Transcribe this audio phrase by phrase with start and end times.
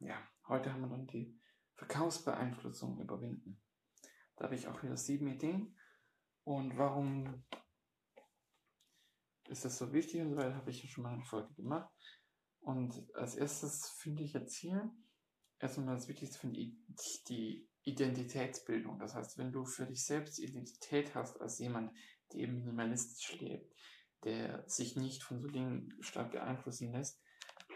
[0.00, 0.16] ja,
[0.48, 1.40] heute haben wir dann die
[1.76, 3.62] Verkaufsbeeinflussung überwinden.
[4.36, 5.78] Da habe ich auch wieder sieben Ideen.
[6.42, 7.44] Und warum
[9.48, 11.88] ist das so wichtig und so weiter, habe ich ja schon mal eine Folge gemacht.
[12.60, 14.90] Und als erstes finde ich jetzt hier,
[15.60, 18.98] erstmal das Wichtigste finde ich die Identitätsbildung.
[18.98, 21.92] Das heißt, wenn du für dich selbst Identität hast als jemand,
[22.32, 23.72] der eben minimalistisch lebt,
[24.24, 27.22] der sich nicht von so Dingen stark beeinflussen lässt,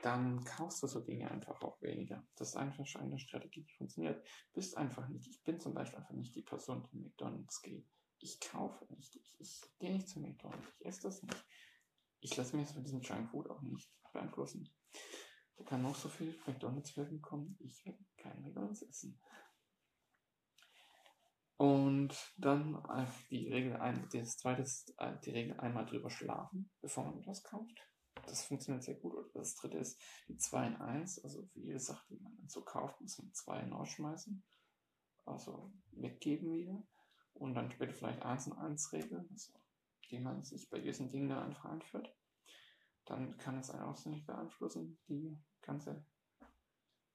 [0.03, 2.27] dann kaufst du so Dinge einfach auch weniger.
[2.37, 4.25] Das ist einfach schon eine Strategie, die funktioniert.
[4.53, 7.87] Bist einfach nicht, ich bin zum Beispiel einfach nicht die Person, die McDonalds geht.
[8.21, 11.45] Ich kaufe nicht, ich, ich gehe nicht zu McDonalds, ich esse das nicht.
[12.21, 14.69] Ich lasse mich von diesem Junkfood auch nicht beeinflussen.
[15.57, 19.21] Da kann noch so viel McDonalds-Werbung kommen, ich werde kein McDonalds essen.
[21.57, 22.81] Und dann
[23.31, 24.63] die Regel ein, das zweite
[24.99, 27.89] äh, die Regel einmal drüber schlafen, bevor man etwas kauft.
[28.27, 29.15] Das funktioniert sehr gut.
[29.15, 31.25] Oder das dritte ist die 2 in 1.
[31.25, 34.43] Also für jede Sache, die man dann so kauft, muss man 2 hinausschmeißen.
[35.25, 36.83] Also weggeben wieder.
[37.35, 39.53] Und dann später vielleicht 1 in 1 Regeln, also,
[40.11, 42.15] die man sich bei diesen Dingen dann einfach einführt.
[43.05, 46.05] Dann kann es einen auch so nicht beeinflussen, die ganze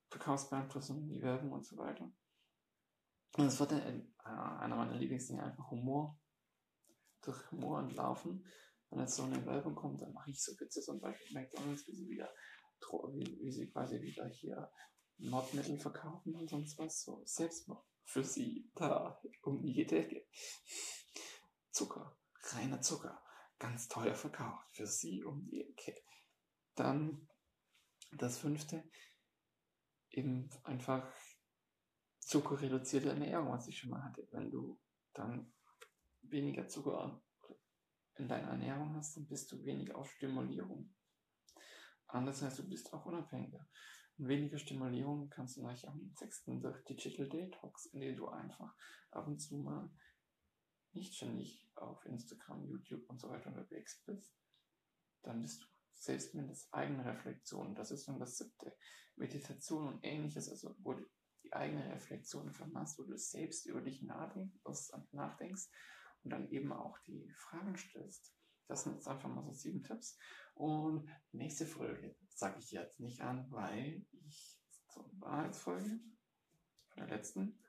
[0.09, 2.06] Verkaufsbeeinflussung, die Werbung und so weiter.
[3.36, 6.20] Und das war dann einer meiner Lieblingsdinge, einfach Humor.
[7.22, 8.46] Durch Humor entlaufen.
[8.94, 11.96] Wenn jetzt so eine Werbung kommt, dann mache ich so Witze, zum Beispiel McDonalds, wie
[11.96, 12.32] sie wieder,
[13.12, 14.72] wie, wie sie quasi wieder hier
[15.18, 20.28] Mordmittel verkaufen und sonst was, so Selbstmord für sie da um jede Ecke.
[21.72, 22.16] Zucker,
[22.52, 23.20] reiner Zucker,
[23.58, 25.96] ganz teuer verkauft, für sie um die Ecke.
[26.76, 27.28] Dann
[28.12, 28.84] das fünfte,
[30.12, 31.12] eben einfach
[32.20, 34.28] zuckerreduzierte Ernährung, was ich schon mal hatte.
[34.30, 34.80] Wenn du
[35.14, 35.52] dann
[36.22, 37.24] weniger Zucker
[38.17, 40.94] in deiner Ernährung hast, dann bist du weniger auf Stimulierung.
[42.07, 43.68] Anders heißt, du bist auch unabhängiger.
[44.18, 48.75] Und weniger Stimulierung kannst du natürlich am sechsten durch Digital Detox, indem du einfach
[49.12, 49.90] ab und zu mal
[50.91, 54.31] nicht ständig auf Instagram, YouTube und so weiter unterwegs bist.
[55.23, 57.73] Dann bist du selbst mit eigene Reflexion.
[57.73, 58.78] Das ist dann das siebte.
[59.16, 61.06] Meditation und ähnliches, also wo du
[61.44, 65.69] die eigene Reflexion vermachst, wo du selbst über dich nachdenkst
[66.23, 68.35] und dann eben auch die Fragen stellst.
[68.67, 70.17] Das sind jetzt einfach mal so sieben Tipps.
[70.56, 76.00] Und nächste Folge sage ich jetzt nicht an, weil ich zur Wahrheitsfolge
[76.95, 77.59] der letzten,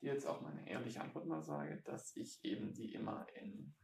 [0.00, 3.74] die jetzt auch meine ehrliche Antwort mal sage, dass ich eben die immer in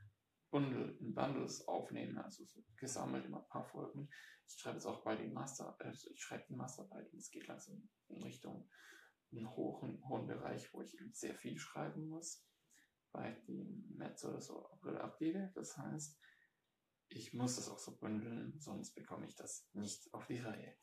[0.51, 4.09] Bundle, in Bundles aufnehme, also so gesammelt immer ein paar Folgen.
[4.47, 7.47] Ich schreibe jetzt auch bei den Master, also ich schreibe die Masterarbeit und es geht
[7.47, 8.69] langsam in Richtung
[9.31, 12.47] einen hohen, hohen Bereich, wo ich eben sehr viel schreiben muss,
[13.13, 13.65] weil ich die
[13.97, 15.51] März oder so April abgebe.
[15.55, 16.19] Das heißt,
[17.09, 20.77] ich muss das auch so bündeln, sonst bekomme ich das nicht auf die Reihe.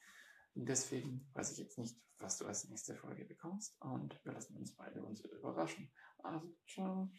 [0.55, 4.55] Und deswegen weiß ich jetzt nicht, was du als nächste Folge bekommst und wir lassen
[4.55, 5.91] uns beide uns überraschen.
[6.19, 7.11] Also, ciao.